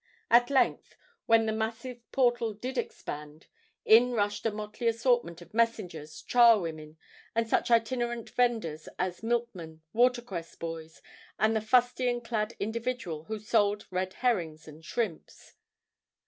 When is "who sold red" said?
13.25-14.13